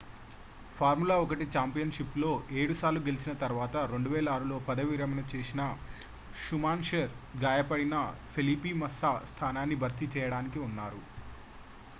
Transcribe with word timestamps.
formula 0.75 1.15
1 1.25 1.45
ఛాంపియన్షిప్లో 1.55 2.29
7 2.55 2.77
సార్లు 2.79 3.01
గెలిచిన 3.07 3.33
తర్వాత 3.43 3.75
2006లో 3.91 4.57
పదవి 4.69 4.89
విరమణ 4.93 5.23
చేసిన 5.33 5.61
schumacher 6.39 7.05
గాయపడిన 7.43 7.99
felipe 8.33 8.69
massa 8.81 9.13
స్థానాన్ని 9.31 9.77
భర్తీ 9.83 10.07
చేయడానికి 10.17 10.61
ఉన్నారు 10.67 11.01